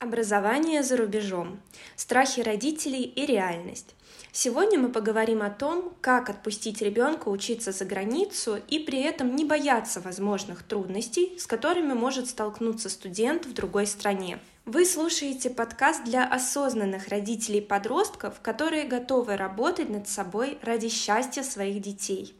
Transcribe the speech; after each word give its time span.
Образование 0.00 0.82
за 0.82 0.96
рубежом. 0.96 1.60
Страхи 1.94 2.40
родителей 2.40 3.02
и 3.02 3.26
реальность. 3.26 3.94
Сегодня 4.32 4.78
мы 4.78 4.88
поговорим 4.88 5.42
о 5.42 5.50
том, 5.50 5.92
как 6.00 6.30
отпустить 6.30 6.80
ребенка 6.80 7.28
учиться 7.28 7.70
за 7.70 7.84
границу 7.84 8.58
и 8.66 8.78
при 8.78 9.02
этом 9.02 9.36
не 9.36 9.44
бояться 9.44 10.00
возможных 10.00 10.62
трудностей, 10.62 11.38
с 11.38 11.46
которыми 11.46 11.92
может 11.92 12.30
столкнуться 12.30 12.88
студент 12.88 13.44
в 13.44 13.52
другой 13.52 13.86
стране. 13.86 14.38
Вы 14.64 14.86
слушаете 14.86 15.50
подкаст 15.50 16.02
для 16.04 16.26
осознанных 16.26 17.08
родителей-подростков, 17.08 18.40
которые 18.40 18.86
готовы 18.86 19.36
работать 19.36 19.90
над 19.90 20.08
собой 20.08 20.56
ради 20.62 20.88
счастья 20.88 21.42
своих 21.42 21.82
детей 21.82 22.34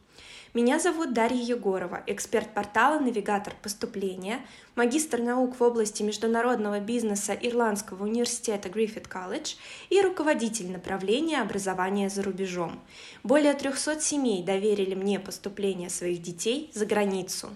меня 0.53 0.79
зовут 0.79 1.13
Дарья 1.13 1.41
Егорова, 1.41 2.03
эксперт 2.07 2.53
портала 2.53 2.99
«Навигатор 2.99 3.53
поступления», 3.61 4.45
магистр 4.75 5.21
наук 5.21 5.57
в 5.57 5.63
области 5.63 6.03
международного 6.03 6.81
бизнеса 6.81 7.31
Ирландского 7.31 8.03
университета 8.03 8.67
Гриффит 8.67 9.07
Колледж 9.07 9.55
и 9.89 10.01
руководитель 10.01 10.69
направления 10.69 11.41
образования 11.41 12.09
за 12.09 12.23
рубежом. 12.23 12.81
Более 13.23 13.53
300 13.53 14.01
семей 14.01 14.43
доверили 14.43 14.93
мне 14.93 15.21
поступление 15.21 15.89
своих 15.89 16.21
детей 16.21 16.69
за 16.73 16.85
границу. 16.85 17.47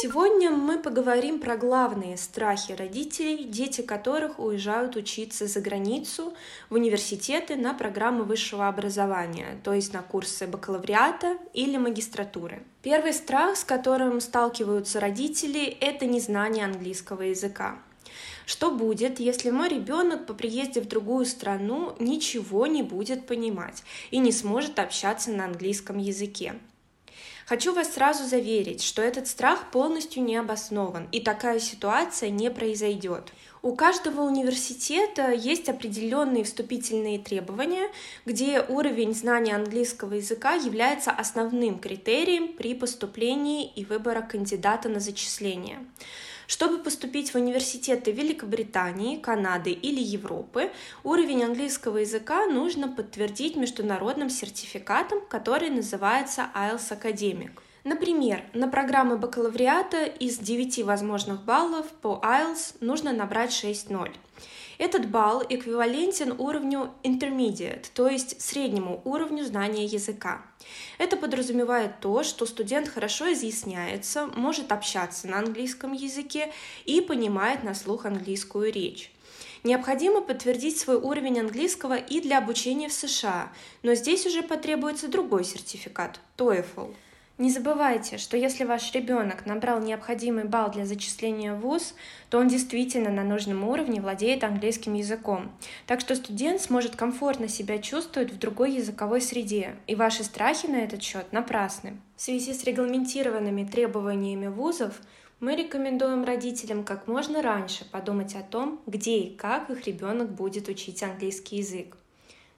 Сегодня 0.00 0.50
мы 0.52 0.78
поговорим 0.78 1.40
про 1.40 1.56
главные 1.56 2.16
страхи 2.18 2.70
родителей, 2.70 3.42
дети 3.42 3.80
которых 3.80 4.38
уезжают 4.38 4.94
учиться 4.94 5.48
за 5.48 5.60
границу 5.60 6.34
в 6.70 6.74
университеты 6.74 7.56
на 7.56 7.74
программы 7.74 8.22
высшего 8.22 8.68
образования, 8.68 9.58
то 9.64 9.72
есть 9.72 9.92
на 9.92 10.02
курсы 10.02 10.46
бакалавриата 10.46 11.36
или 11.52 11.78
магистратуры. 11.78 12.62
Первый 12.80 13.12
страх, 13.12 13.56
с 13.56 13.64
которым 13.64 14.20
сталкиваются 14.20 15.00
родители, 15.00 15.64
это 15.64 16.06
незнание 16.06 16.66
английского 16.66 17.22
языка. 17.22 17.76
Что 18.46 18.70
будет, 18.70 19.18
если 19.18 19.50
мой 19.50 19.68
ребенок 19.68 20.26
по 20.26 20.32
приезде 20.32 20.80
в 20.80 20.86
другую 20.86 21.26
страну 21.26 21.96
ничего 21.98 22.68
не 22.68 22.84
будет 22.84 23.26
понимать 23.26 23.82
и 24.12 24.18
не 24.18 24.30
сможет 24.30 24.78
общаться 24.78 25.32
на 25.32 25.46
английском 25.46 25.98
языке? 25.98 26.54
Хочу 27.48 27.72
вас 27.72 27.94
сразу 27.94 28.24
заверить, 28.24 28.82
что 28.82 29.00
этот 29.00 29.26
страх 29.26 29.70
полностью 29.70 30.22
не 30.22 30.36
обоснован, 30.36 31.08
и 31.12 31.20
такая 31.20 31.60
ситуация 31.60 32.28
не 32.28 32.50
произойдет. 32.50 33.32
У 33.62 33.74
каждого 33.74 34.20
университета 34.20 35.32
есть 35.32 35.70
определенные 35.70 36.44
вступительные 36.44 37.18
требования, 37.18 37.88
где 38.26 38.60
уровень 38.60 39.14
знания 39.14 39.56
английского 39.56 40.14
языка 40.14 40.56
является 40.56 41.10
основным 41.10 41.78
критерием 41.78 42.48
при 42.48 42.74
поступлении 42.74 43.72
и 43.74 43.82
выбора 43.82 44.20
кандидата 44.20 44.90
на 44.90 45.00
зачисление. 45.00 45.78
Чтобы 46.48 46.78
поступить 46.78 47.34
в 47.34 47.36
университеты 47.36 48.10
Великобритании, 48.10 49.18
Канады 49.18 49.70
или 49.70 50.00
Европы, 50.00 50.72
уровень 51.04 51.44
английского 51.44 51.98
языка 51.98 52.46
нужно 52.46 52.88
подтвердить 52.88 53.54
международным 53.54 54.30
сертификатом, 54.30 55.20
который 55.28 55.68
называется 55.68 56.46
IELTS 56.54 56.98
Academic. 56.98 57.50
Например, 57.84 58.42
на 58.54 58.66
программы 58.66 59.18
бакалавриата 59.18 60.04
из 60.04 60.38
9 60.38 60.84
возможных 60.84 61.44
баллов 61.44 61.86
по 62.00 62.18
IELTS 62.24 62.76
нужно 62.80 63.12
набрать 63.12 63.50
6.0. 63.50 64.10
Этот 64.78 65.10
балл 65.10 65.42
эквивалентен 65.48 66.34
уровню 66.38 66.94
intermediate, 67.02 67.86
то 67.94 68.08
есть 68.08 68.40
среднему 68.40 69.02
уровню 69.04 69.44
знания 69.44 69.84
языка. 69.84 70.42
Это 70.98 71.16
подразумевает 71.16 71.98
то, 72.00 72.22
что 72.22 72.46
студент 72.46 72.88
хорошо 72.88 73.32
изъясняется, 73.32 74.26
может 74.28 74.70
общаться 74.70 75.26
на 75.26 75.40
английском 75.40 75.92
языке 75.92 76.52
и 76.84 77.00
понимает 77.00 77.64
на 77.64 77.74
слух 77.74 78.06
английскую 78.06 78.72
речь. 78.72 79.12
Необходимо 79.64 80.20
подтвердить 80.20 80.78
свой 80.78 80.96
уровень 80.96 81.40
английского 81.40 81.96
и 81.96 82.20
для 82.20 82.38
обучения 82.38 82.88
в 82.88 82.92
США, 82.92 83.52
но 83.82 83.94
здесь 83.94 84.26
уже 84.26 84.42
потребуется 84.42 85.08
другой 85.08 85.44
сертификат– 85.44 86.20
TOEFL. 86.36 86.94
Не 87.38 87.50
забывайте, 87.50 88.18
что 88.18 88.36
если 88.36 88.64
ваш 88.64 88.92
ребенок 88.92 89.46
набрал 89.46 89.80
необходимый 89.80 90.42
балл 90.42 90.72
для 90.72 90.84
зачисления 90.84 91.54
в 91.54 91.60
ВУЗ, 91.60 91.94
то 92.30 92.38
он 92.38 92.48
действительно 92.48 93.10
на 93.10 93.22
нужном 93.22 93.62
уровне 93.62 94.00
владеет 94.00 94.42
английским 94.42 94.94
языком. 94.94 95.52
Так 95.86 96.00
что 96.00 96.16
студент 96.16 96.60
сможет 96.60 96.96
комфортно 96.96 97.46
себя 97.46 97.78
чувствовать 97.78 98.32
в 98.32 98.38
другой 98.40 98.72
языковой 98.72 99.20
среде, 99.20 99.76
и 99.86 99.94
ваши 99.94 100.24
страхи 100.24 100.66
на 100.66 100.78
этот 100.78 101.00
счет 101.00 101.32
напрасны. 101.32 101.98
В 102.16 102.22
связи 102.22 102.52
с 102.52 102.64
регламентированными 102.64 103.62
требованиями 103.62 104.48
вузов 104.48 105.00
мы 105.38 105.54
рекомендуем 105.54 106.24
родителям 106.24 106.82
как 106.82 107.06
можно 107.06 107.40
раньше 107.40 107.84
подумать 107.84 108.34
о 108.34 108.42
том, 108.42 108.80
где 108.86 109.16
и 109.16 109.36
как 109.36 109.70
их 109.70 109.86
ребенок 109.86 110.32
будет 110.32 110.68
учить 110.68 111.04
английский 111.04 111.58
язык. 111.58 111.96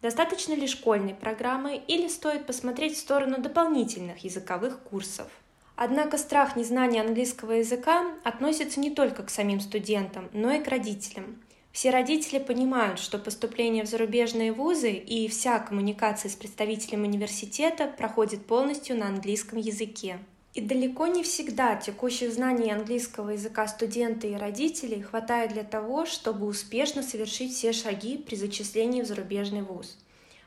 Достаточно 0.03 0.55
ли 0.55 0.67
школьной 0.67 1.15
программы 1.15 1.77
или 1.77 2.09
стоит 2.09 2.47
посмотреть 2.47 2.97
в 2.97 3.01
сторону 3.01 3.39
дополнительных 3.39 4.25
языковых 4.25 4.81
курсов? 4.81 5.29
Однако 5.77 6.17
страх 6.17 6.57
незнания 6.57 7.03
английского 7.03 7.53
языка 7.53 8.07
относится 8.25 8.81
не 8.81 8.91
только 8.91 9.23
к 9.23 9.31
самим 9.31 9.61
студентам, 9.61 10.31
но 10.33 10.53
и 10.53 10.63
к 10.63 10.69
родителям. 10.69 11.43
Все 11.73 11.91
родители 11.91 12.39
понимают, 12.39 12.99
что 12.99 13.19
поступление 13.19 13.85
в 13.85 13.89
зарубежные 13.89 14.53
вузы 14.53 14.91
и 14.91 15.29
вся 15.29 15.59
коммуникация 15.59 16.31
с 16.31 16.35
представителем 16.35 17.03
университета 17.03 17.87
проходит 17.87 18.47
полностью 18.47 18.97
на 18.97 19.07
английском 19.07 19.59
языке. 19.59 20.19
И 20.53 20.61
далеко 20.61 21.07
не 21.07 21.23
всегда 21.23 21.77
текущих 21.77 22.33
знаний 22.33 22.73
английского 22.73 23.31
языка 23.31 23.69
студента 23.69 24.27
и 24.27 24.35
родителей 24.35 25.01
хватает 25.01 25.53
для 25.53 25.63
того, 25.63 26.07
чтобы 26.07 26.47
успешно 26.47 27.03
совершить 27.03 27.53
все 27.55 27.73
шаги 27.73 28.19
при 28.19 28.35
зачислении 28.35 29.03
в 29.03 29.07
зарубежный 29.07 29.63
вуз. 29.63 29.97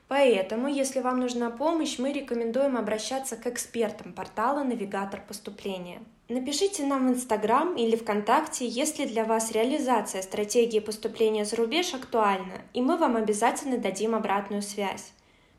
Поэтому, 0.09 0.68
если 0.68 1.00
вам 1.00 1.22
нужна 1.22 1.50
помощь, 1.50 1.97
мы 1.97 2.12
рекомендуем 2.12 2.75
обращаться 2.78 3.38
к 3.38 3.47
экспертам 3.47 4.12
портала 4.13 4.63
«Навигатор 4.63 5.24
поступления». 5.25 6.02
Напишите 6.28 6.86
нам 6.86 7.08
в 7.08 7.12
Инстаграм 7.12 7.75
или 7.75 7.96
ВКонтакте, 7.96 8.68
если 8.68 9.06
для 9.06 9.24
вас 9.24 9.52
реализация 9.52 10.22
стратегии 10.22 10.80
поступления 10.80 11.46
за 11.46 11.56
рубеж 11.56 11.94
актуальна, 11.94 12.62
и 12.74 12.81
мы 12.81 12.97
вам 12.97 13.16
обязательно 13.16 13.78
дадим 13.78 14.16
обратную 14.16 14.62
связь. 14.62 15.13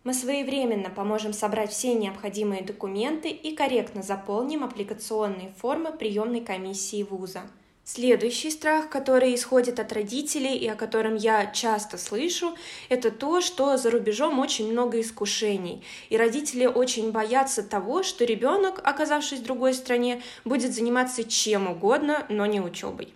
Мы 0.04 0.12
своевременно 0.12 0.91
поможем 0.91 1.32
собрать 1.32 1.70
все 1.72 1.94
необходимые 1.94 2.62
документы 2.62 3.31
и 3.31 3.56
корректно 3.56 4.03
заполним 4.03 4.62
аппликационные 4.62 5.54
формы 5.59 5.92
приемной 5.92 6.42
комиссии 6.42 7.03
вуза. 7.03 7.41
Следующий 7.87 8.50
страх, 8.50 8.91
который 8.91 9.34
исходит 9.34 9.81
от 9.81 9.92
родителей 9.94 10.56
и 10.56 10.69
о 10.69 10.75
котором 10.75 11.16
я 11.16 11.47
часто 11.47 11.97
слышу, 11.97 12.54
это 12.91 13.10
то, 13.10 13.41
что 13.41 13.78
за 13.78 13.91
рубежом 13.91 14.38
очень 14.38 14.70
много 14.70 15.00
искушений, 15.00 15.82
и 16.10 16.19
родители 16.19 16.66
очень 16.66 17.10
боятся 17.10 17.62
того, 17.62 18.03
что 18.03 18.26
ребенок, 18.26 18.81
оказавшись 18.84 19.41
в 19.41 19.44
другой 19.44 19.72
стране, 19.72 20.22
будет 20.44 20.75
заниматься 20.75 21.25
чем 21.25 21.66
угодно, 21.66 22.26
но 22.28 22.44
не 22.44 22.60
учебой. 22.60 23.15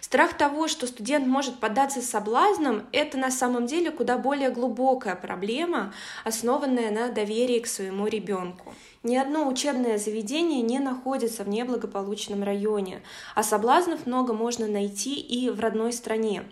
Страх 0.00 0.36
того, 0.36 0.68
что 0.68 0.86
студент 0.86 1.26
может 1.26 1.60
поддаться 1.60 2.02
соблазнам, 2.02 2.86
это 2.92 3.18
на 3.18 3.30
самом 3.30 3.66
деле 3.66 3.90
куда 3.90 4.18
более 4.18 4.50
глубокая 4.50 5.16
проблема, 5.16 5.92
основанная 6.24 6.90
на 6.90 7.08
доверии 7.08 7.60
к 7.60 7.66
своему 7.66 8.06
ребенку. 8.06 8.74
Ни 9.02 9.16
одно 9.16 9.48
учебное 9.48 9.96
заведение 9.96 10.60
не 10.60 10.78
находится 10.78 11.42
в 11.42 11.48
неблагополучном 11.48 12.42
районе, 12.42 13.00
а 13.34 13.42
соблазнов 13.42 14.04
много 14.04 14.34
можно 14.34 14.66
найти 14.66 15.14
и 15.14 15.48
в 15.48 15.58
родной 15.58 15.94
стране. 15.94 16.44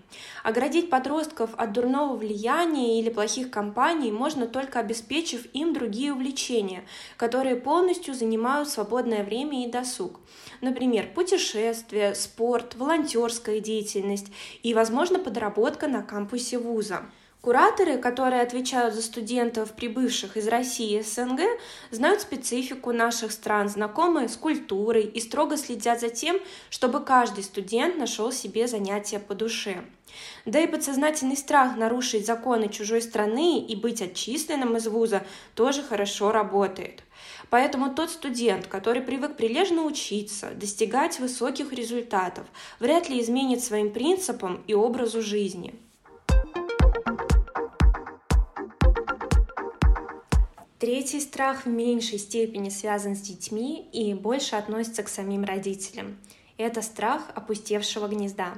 Оградить 0.42 0.88
подростков 0.88 1.50
от 1.58 1.74
дурного 1.74 2.16
влияния 2.16 3.00
или 3.00 3.10
плохих 3.10 3.50
компаний 3.50 4.10
можно 4.10 4.46
только 4.46 4.80
обеспечив 4.80 5.44
им 5.52 5.74
другие 5.74 6.14
увлечения, 6.14 6.86
которые 7.18 7.54
полностью 7.54 8.14
занимают 8.14 8.70
свободное 8.70 9.24
время 9.24 9.66
и 9.66 9.70
досуг. 9.70 10.18
Например, 10.62 11.06
путешествия, 11.14 12.14
спорт, 12.14 12.76
волонтерская 12.76 13.60
деятельность 13.60 14.28
и, 14.62 14.72
возможно, 14.72 15.18
подработка 15.18 15.86
на 15.86 16.02
кампусе 16.02 16.56
вуза. 16.56 17.02
Кураторы, 17.40 17.98
которые 17.98 18.42
отвечают 18.42 18.94
за 18.94 19.00
студентов, 19.00 19.72
прибывших 19.72 20.36
из 20.36 20.48
России 20.48 20.98
и 20.98 21.02
СНГ, 21.02 21.40
знают 21.92 22.20
специфику 22.20 22.92
наших 22.92 23.30
стран, 23.30 23.68
знакомы 23.68 24.28
с 24.28 24.36
культурой 24.36 25.04
и 25.04 25.20
строго 25.20 25.56
следят 25.56 26.00
за 26.00 26.08
тем, 26.08 26.40
чтобы 26.68 26.98
каждый 26.98 27.44
студент 27.44 27.96
нашел 27.96 28.32
себе 28.32 28.66
занятие 28.66 29.20
по 29.20 29.36
душе. 29.36 29.84
Да 30.46 30.58
и 30.58 30.66
подсознательный 30.66 31.36
страх 31.36 31.76
нарушить 31.76 32.26
законы 32.26 32.68
чужой 32.68 33.00
страны 33.00 33.60
и 33.60 33.76
быть 33.76 34.02
отчисленным 34.02 34.76
из 34.76 34.88
вуза 34.88 35.24
тоже 35.54 35.84
хорошо 35.84 36.32
работает. 36.32 37.04
Поэтому 37.50 37.94
тот 37.94 38.10
студент, 38.10 38.66
который 38.66 39.00
привык 39.00 39.36
прилежно 39.36 39.84
учиться, 39.84 40.50
достигать 40.56 41.20
высоких 41.20 41.72
результатов, 41.72 42.48
вряд 42.80 43.08
ли 43.08 43.20
изменит 43.20 43.62
своим 43.62 43.92
принципам 43.92 44.64
и 44.66 44.74
образу 44.74 45.22
жизни– 45.22 45.76
Третий 50.78 51.18
страх 51.18 51.66
в 51.66 51.68
меньшей 51.68 52.18
степени 52.18 52.68
связан 52.68 53.16
с 53.16 53.20
детьми 53.20 53.88
и 53.92 54.14
больше 54.14 54.54
относится 54.54 55.02
к 55.02 55.08
самим 55.08 55.42
родителям. 55.42 56.16
Это 56.56 56.82
страх 56.82 57.32
опустевшего 57.34 58.06
гнезда. 58.06 58.54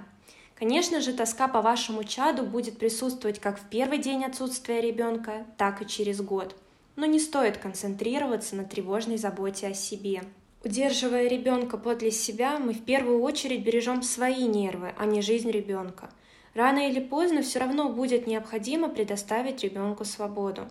Конечно 0.55 1.01
же, 1.01 1.15
тоска 1.15 1.49
по 1.49 1.63
вашему 1.63 2.05
чаду 2.05 2.43
будет 2.43 2.77
присутствовать 2.77 3.39
как 3.39 3.59
в 3.59 3.71
первый 3.71 3.97
день 3.97 4.23
отсутствия 4.23 4.83
ребенка, 4.83 5.47
так 5.57 5.81
и 5.81 5.87
через 5.87 6.21
год. 6.21 6.55
Но 6.95 7.07
не 7.07 7.19
стоит 7.19 7.57
концентрироваться 7.57 8.55
на 8.55 8.65
тревожной 8.65 9.17
заботе 9.17 9.69
о 9.69 9.75
себе. 9.75 10.23
Удерживая 10.63 11.27
ребенка 11.27 11.79
подле 11.79 12.11
себя, 12.11 12.59
мы 12.59 12.75
в 12.75 12.85
первую 12.85 13.23
очередь 13.23 13.65
бережем 13.65 14.03
свои 14.03 14.47
нервы, 14.47 14.93
а 14.99 15.07
не 15.07 15.23
жизнь 15.23 15.51
ребенка. 15.51 16.11
Рано 16.53 16.87
или 16.87 17.01
поздно 17.01 17.41
все 17.41 17.61
равно 17.61 17.89
будет 17.89 18.27
необходимо 18.27 18.91
предоставить 18.91 19.63
ребенку 19.63 20.05
свободу. 20.05 20.69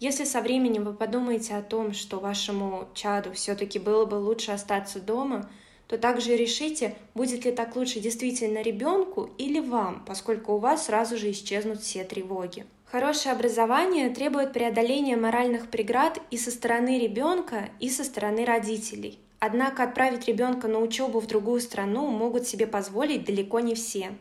Если 0.00 0.24
со 0.24 0.40
временем 0.40 0.84
вы 0.84 0.94
подумаете 0.94 1.54
о 1.54 1.62
том, 1.62 1.92
что 1.92 2.20
вашему 2.20 2.88
чаду 2.94 3.32
все-таки 3.34 3.78
было 3.78 4.06
бы 4.06 4.14
лучше 4.14 4.50
остаться 4.50 4.98
дома, 4.98 5.50
то 5.88 5.98
также 5.98 6.36
решите, 6.36 6.96
будет 7.14 7.44
ли 7.44 7.52
так 7.52 7.76
лучше 7.76 8.00
действительно 8.00 8.62
ребенку 8.62 9.28
или 9.36 9.60
вам, 9.60 10.02
поскольку 10.06 10.54
у 10.54 10.58
вас 10.58 10.86
сразу 10.86 11.18
же 11.18 11.30
исчезнут 11.30 11.82
все 11.82 12.04
тревоги. 12.04 12.64
Хорошее 12.86 13.34
образование 13.34 14.08
требует 14.08 14.54
преодоления 14.54 15.16
моральных 15.16 15.68
преград 15.68 16.18
и 16.30 16.38
со 16.38 16.50
стороны 16.50 16.98
ребенка, 16.98 17.68
и 17.78 17.90
со 17.90 18.02
стороны 18.02 18.46
родителей. 18.46 19.18
Однако 19.38 19.82
отправить 19.82 20.26
ребенка 20.26 20.66
на 20.66 20.78
учебу 20.78 21.20
в 21.20 21.26
другую 21.26 21.60
страну 21.60 22.06
могут 22.06 22.46
себе 22.46 22.66
позволить 22.66 23.26
далеко 23.26 23.60
не 23.60 23.74
все. 23.74 24.12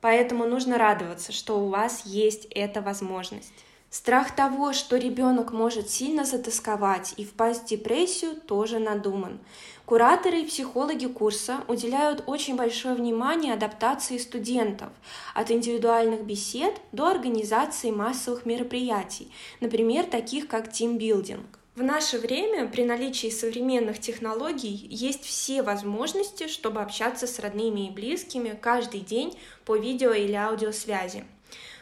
Поэтому 0.00 0.46
нужно 0.46 0.78
радоваться, 0.78 1.32
что 1.32 1.58
у 1.58 1.70
вас 1.70 2.06
есть 2.06 2.46
эта 2.50 2.80
возможность. 2.80 3.52
Страх 3.94 4.34
того, 4.34 4.72
что 4.72 4.96
ребенок 4.96 5.52
может 5.52 5.88
сильно 5.88 6.24
затасковать 6.24 7.14
и 7.16 7.24
впасть 7.24 7.62
в 7.62 7.68
депрессию, 7.68 8.34
тоже 8.34 8.80
надуман. 8.80 9.38
Кураторы 9.86 10.40
и 10.40 10.46
психологи 10.46 11.06
курса 11.06 11.60
уделяют 11.68 12.24
очень 12.26 12.56
большое 12.56 12.96
внимание 12.96 13.54
адаптации 13.54 14.18
студентов, 14.18 14.88
от 15.32 15.52
индивидуальных 15.52 16.24
бесед 16.24 16.74
до 16.90 17.06
организации 17.06 17.92
массовых 17.92 18.46
мероприятий, 18.46 19.30
например, 19.60 20.06
таких 20.06 20.48
как 20.48 20.72
тимбилдинг. 20.72 21.60
В 21.76 21.84
наше 21.84 22.18
время 22.18 22.66
при 22.66 22.82
наличии 22.82 23.30
современных 23.30 24.00
технологий 24.00 24.88
есть 24.90 25.22
все 25.22 25.62
возможности, 25.62 26.48
чтобы 26.48 26.80
общаться 26.80 27.28
с 27.28 27.38
родными 27.38 27.86
и 27.86 27.92
близкими 27.92 28.58
каждый 28.60 29.00
день 29.00 29.38
по 29.64 29.76
видео 29.76 30.10
или 30.10 30.34
аудиосвязи. 30.34 31.24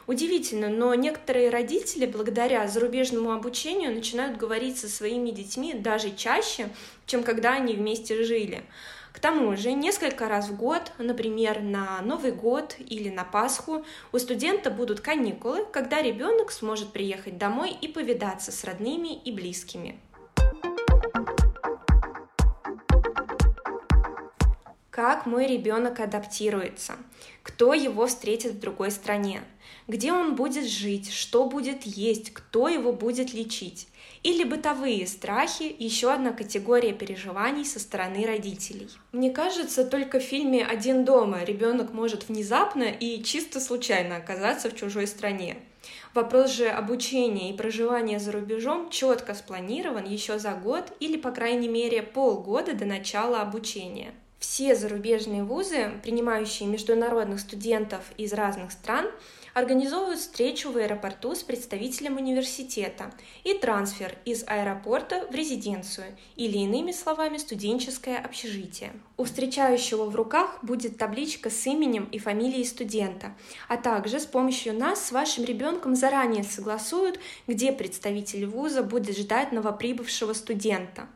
Удивительно, 0.07 0.69
но 0.69 0.95
некоторые 0.95 1.51
родители 1.51 2.07
благодаря 2.07 2.67
зарубежному 2.67 3.33
обучению 3.33 3.95
начинают 3.95 4.37
говорить 4.37 4.79
со 4.79 4.89
своими 4.89 5.31
детьми 5.31 5.75
даже 5.75 6.15
чаще, 6.17 6.71
чем 7.07 7.23
когда 7.23 7.53
они 7.53 7.75
вместе 7.75 8.25
жили. 8.25 8.63
К 9.13 9.21
тому 9.21 9.57
же 9.57 9.73
несколько 9.73 10.29
раз 10.29 10.49
в 10.49 10.57
год, 10.57 10.91
например, 10.99 11.61
на 11.61 12.01
Новый 12.01 12.33
год 12.33 12.77
или 12.79 13.11
на 13.11 13.25
Пасху, 13.25 13.85
у 14.11 14.19
студента 14.19 14.71
будут 14.71 15.01
каникулы, 15.01 15.67
когда 15.71 16.03
ребенок 16.03 16.51
сможет 16.51 16.93
приехать 16.93 17.39
домой 17.39 17.77
и 17.81 17.89
повидаться 17.89 18.51
с 18.51 18.65
родными 18.65 19.15
и 19.15 19.31
близкими. 19.31 20.01
Как 24.93 25.25
мой 25.25 25.47
ребенок 25.47 26.00
адаптируется? 26.00 26.97
Кто 27.43 27.73
его 27.73 28.06
встретит 28.06 28.53
в 28.53 28.61
другой 28.61 28.91
стране? 28.91 29.41
Где 29.89 30.12
он 30.12 30.35
будет 30.35 30.67
жить? 30.67 31.11
Что 31.11 31.47
будет 31.47 31.85
есть? 31.85 32.31
Кто 32.35 32.69
его 32.69 32.93
будет 32.93 33.33
лечить? 33.33 33.89
Или 34.23 34.44
бытовые 34.44 35.06
страхи– 35.06 35.75
еще 35.79 36.12
одна 36.12 36.33
категория 36.33 36.93
переживаний 36.93 37.65
со 37.65 37.81
стороны 37.81 38.27
родителей. 38.27 38.91
Мне 39.12 39.31
кажется, 39.31 39.87
только 39.87 40.21
в 40.21 40.25
фильме 40.25 40.62
«Один 40.62 41.06
дома» 41.06 41.43
ребенок 41.43 41.94
может 41.94 42.29
внезапно 42.29 42.85
и 42.85 43.23
чисто 43.23 43.61
случайно 43.61 44.17
оказаться 44.17 44.69
в 44.69 44.77
чужой 44.77 45.06
стране. 45.06 45.56
Вопрос 46.12 46.50
же 46.50 46.69
обучения 46.69 47.49
и 47.49 47.56
проживания 47.56 48.21
за 48.21 48.31
рубежом 48.31 48.91
четко 48.91 49.33
спланирован 49.33 50.05
еще 50.05 50.39
за 50.39 50.53
год 50.53 50.93
или, 51.00 51.17
по 51.17 51.31
крайней 51.31 51.69
мере, 51.69 52.03
полгода 52.03 52.75
до 52.75 52.85
начала 52.85 53.41
обучения. 53.41 54.12
Все 54.43 54.75
зарубежные 54.75 55.44
вузы, 55.44 55.93
принимающие 56.03 56.69
международных 56.69 57.39
студентов 57.39 58.00
из 58.17 58.33
разных 58.33 58.73
стран, 58.73 59.06
организовывают 59.55 60.21
встречу 60.21 60.71
в 60.71 60.77
аэропорту 60.77 61.35
с 61.35 61.43
представителем 61.43 62.17
университета 62.17 63.13
и 63.45 63.55
трансфер 63.55 64.17
из 64.25 64.45
аэропорта 64.47 65.27
в 65.31 65.35
резиденцию 65.35 66.17
или, 66.37 66.59
иными 66.59 66.93
словами, 66.93 67.39
студенческое 67.39 68.19
общежитие. 68.19 68.93
У 69.17 69.25
встречающего 69.25 70.07
в 70.07 70.17
руках 70.17 70.59
будет 70.63 70.99
табличка 70.99 71.51
с 71.51 71.67
именем 71.67 72.05
и 72.05 72.19
фамилией 72.19 72.65
студента, 72.65 73.35
а 73.69 73.77
также 73.77 74.21
с 74.21 74.27
помощью 74.27 74.75
нас 74.75 75.07
с 75.07 75.13
вашим 75.13 75.45
ребенком 75.45 75.95
заранее 75.95 76.45
согласуют, 76.45 77.21
где 77.47 77.73
представитель 77.73 78.47
вуза 78.47 78.83
будет 78.83 79.17
ждать 79.17 79.53
новоприбывшего 79.53 80.33
студента. 80.33 81.09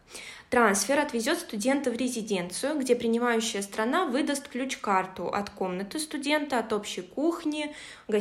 Трансфер 0.49 1.01
отвезет 1.01 1.41
студента 1.41 1.91
в 1.91 1.97
резиденцию, 1.97 2.79
где 2.79 2.95
принимающая 2.95 3.63
страна 3.63 4.05
выдаст 4.05 4.49
ключ-карту 4.49 5.27
от 5.27 5.51
комнаты 5.51 5.99
студента, 5.99 6.61
от 6.61 6.73
общей 6.73 7.03
кухни, 7.03 7.75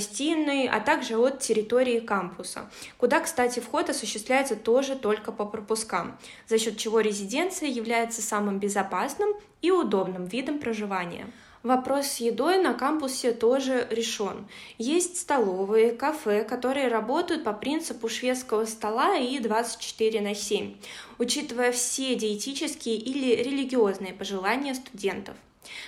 гостиной, 0.06 0.68
а 0.68 0.80
также 0.80 1.18
от 1.18 1.40
территории 1.40 2.00
кампуса, 2.00 2.70
куда, 2.98 3.20
кстати, 3.20 3.60
вход 3.60 3.90
осуществляется 3.90 4.56
тоже 4.56 4.96
только 4.96 5.32
по 5.32 5.46
пропускам, 5.46 6.18
за 6.48 6.58
счет 6.58 6.78
чего 6.78 7.00
резиденция 7.00 7.70
является 7.70 8.22
самым 8.22 8.60
безопасным 8.60 9.30
и 9.62 9.72
удобным 9.72 10.26
видом 10.26 10.60
проживания. 10.60 11.28
Вопрос 11.64 12.06
с 12.06 12.18
едой 12.18 12.62
на 12.62 12.76
кампусе 12.76 13.32
тоже 13.32 13.88
решен. 13.90 14.46
Есть 14.78 15.20
столовые, 15.20 15.94
кафе, 15.94 16.44
которые 16.44 16.90
работают 16.90 17.44
по 17.44 17.54
принципу 17.54 18.08
шведского 18.08 18.66
стола 18.66 19.18
и 19.18 19.40
24 19.40 20.22
на 20.22 20.36
7, 20.36 20.76
учитывая 21.18 21.72
все 21.72 22.14
диетические 22.14 22.98
или 22.98 23.42
религиозные 23.42 24.14
пожелания 24.14 24.76
студентов. 24.76 25.36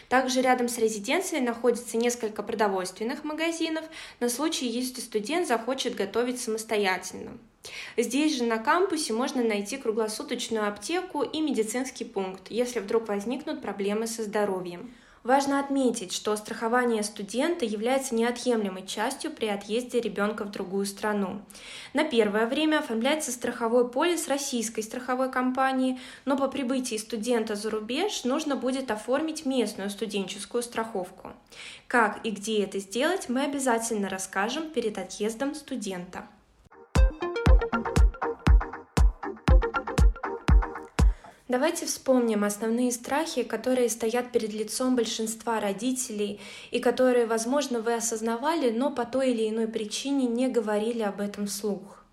Также 0.09 0.41
рядом 0.41 0.69
с 0.69 0.77
резиденцией 0.77 1.41
находится 1.41 1.97
несколько 1.97 2.43
продовольственных 2.43 3.23
магазинов 3.23 3.85
на 4.19 4.29
случай, 4.29 4.67
если 4.67 5.01
студент 5.01 5.47
захочет 5.47 5.95
готовить 5.95 6.39
самостоятельно. 6.39 7.37
Здесь 7.97 8.37
же 8.37 8.43
на 8.43 8.57
кампусе 8.57 9.13
можно 9.13 9.43
найти 9.43 9.77
круглосуточную 9.77 10.67
аптеку 10.67 11.23
и 11.23 11.41
медицинский 11.41 12.05
пункт, 12.05 12.49
если 12.49 12.79
вдруг 12.79 13.07
возникнут 13.07 13.61
проблемы 13.61 14.07
со 14.07 14.23
здоровьем. 14.23 14.93
Важно 15.27 15.59
отметить, 15.59 16.13
что 16.13 16.33
страхование 16.37 17.03
студента 17.03 17.65
является 17.65 18.15
неотъемлемой 18.15 18.87
частью 18.87 19.29
при 19.29 19.47
отъезде 19.47 19.99
ребенка 19.99 20.45
в 20.45 20.51
другую 20.51 20.85
страну. 20.85 21.41
На 21.93 22.05
первое 22.05 22.47
время 22.47 22.79
оформляется 22.79 23.33
страховой 23.33 23.89
полис 23.89 24.29
российской 24.29 24.83
страховой 24.83 25.29
компании, 25.29 25.99
но 26.23 26.37
по 26.37 26.47
прибытии 26.47 26.95
студента 26.95 27.55
за 27.55 27.69
рубеж 27.69 28.23
нужно 28.23 28.55
будет 28.55 28.89
оформить 28.89 29.45
местную 29.45 29.89
студенческую 29.89 30.63
страховку. 30.63 31.33
Как 31.89 32.25
и 32.25 32.31
где 32.31 32.63
это 32.63 32.79
сделать, 32.79 33.27
мы 33.27 33.41
обязательно 33.41 34.07
расскажем 34.07 34.69
перед 34.69 34.97
отъездом 34.97 35.55
студента. 35.55 36.25
Давайте 41.47 41.85
вспомним 41.85 42.43
основные 42.43 42.91
страхи, 42.91 43.43
которые 43.43 43.89
стоят 43.89 44.33
перед 44.33 44.51
лицом 44.51 44.97
большинства 44.97 45.61
родителей 45.61 46.41
и 46.71 46.79
которые, 46.79 47.25
возможно, 47.25 47.79
вы 47.79 47.93
осознавали, 47.93 48.69
но 48.69 48.91
по 48.91 49.05
той 49.05 49.31
или 49.31 49.47
иной 49.47 49.69
причине 49.69 50.25
не 50.27 50.49
говорили 50.49 51.03
об 51.03 51.21
этом 51.21 51.47
вслух. 51.47 52.03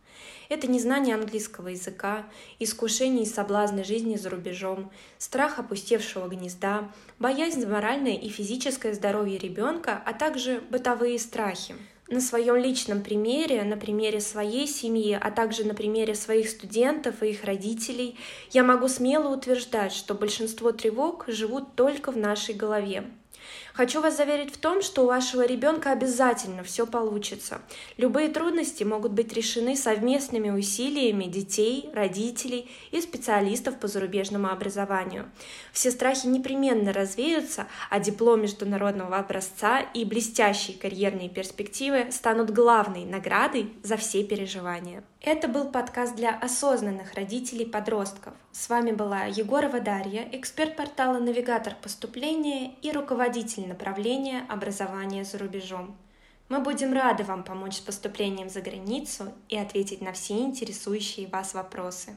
Это 0.49 0.69
незнание 0.69 1.17
английского 1.17 1.69
языка, 1.69 2.27
искушение 2.61 3.25
и 3.25 3.29
соблазны 3.29 3.83
жизни 3.83 4.15
за 4.15 4.31
рубежом, 4.31 4.93
страх 5.19 5.59
опустевшего 5.59 6.29
гнезда, 6.29 6.93
боязнь 7.19 7.61
за 7.61 7.67
моральное 7.67 8.15
и 8.15 8.29
физическое 8.29 8.95
здоровье 8.95 9.37
ребенка, 9.37 10.01
а 10.07 10.13
также 10.13 10.63
бытовые 10.71 11.19
страхи– 11.19 11.75
на 12.09 12.21
своем 12.21 12.57
личном 12.57 13.03
примере, 13.03 13.63
на 13.65 13.77
примере 13.77 14.21
своей 14.21 14.67
семьи, 14.67 15.19
а 15.21 15.31
также 15.31 15.65
на 15.65 15.75
примере 15.75 16.15
своих 16.15 16.49
студентов 16.49 17.23
и 17.23 17.31
их 17.31 17.45
родителей, 17.45 18.19
я 18.51 18.63
могу 18.63 18.89
смело 18.89 19.35
утверждать, 19.35 19.93
что 19.93 20.15
большинство 20.15 20.73
тревог 20.73 21.25
живут 21.29 21.75
только 21.75 22.13
в 22.13 22.17
нашей 22.17 22.55
голове. 22.55 23.05
Хочу 23.75 24.01
вас 24.01 24.17
заверить 24.17 24.55
в 24.55 24.59
том, 24.59 24.83
что 24.83 25.03
у 25.03 25.09
вашего 25.09 25.45
ребенка 25.45 25.91
обязательно 25.91 26.63
все 26.63 26.87
получится. 26.87 27.61
Любые 27.97 28.29
трудности 28.29 28.85
могут 28.85 29.11
быть 29.11 29.33
решены 29.33 29.75
совместными 29.75 30.51
усилиями 30.51 31.25
детей, 31.25 31.91
родителей 31.93 32.71
и 32.93 33.01
специалистов 33.01 33.81
по 33.81 33.89
зарубежному 33.89 34.47
образованию. 34.47 35.29
Все 35.73 35.91
страхи 35.91 36.29
непременно 36.29 36.93
развеются, 36.93 37.67
а 37.91 37.99
диплом 37.99 38.43
международного 38.43 39.17
образца 39.17 39.81
и 39.81 40.05
блестящие 40.05 40.79
карьерные 40.79 41.29
перспективы 41.29 42.13
станут 42.13 42.51
главной 42.51 43.05
наградой 43.05 43.73
за 43.83 43.97
все 43.97 44.23
переживания. 44.23 45.03
Это 45.21 45.49
был 45.49 45.65
подкаст 45.65 46.15
для 46.15 46.39
осознанных 46.39 47.15
родителей-подростков. 47.15 48.35
С 48.53 48.69
вами 48.69 48.93
была 48.93 49.25
Егорова 49.25 49.81
Дарья, 49.81 50.29
эксперт 50.31 50.77
портала 50.77 51.19
«Навигатор 51.19 51.75
поступления» 51.83 52.75
и 52.83 52.93
руководитель 52.93 53.64
направления 53.67 54.45
образования 54.49 55.25
за 55.25 55.39
рубежом. 55.39 55.97
Мы 56.49 56.61
будем 56.61 56.93
рады 56.93 57.25
вам 57.25 57.43
помочь 57.43 57.77
с 57.77 57.81
поступлением 57.81 58.49
за 58.51 58.61
границу 58.61 59.33
и 59.49 59.57
ответить 59.57 60.01
на 60.01 60.13
все 60.13 60.39
интересующие 60.39 61.27
вас 61.29 61.55
вопросы. 61.55 62.17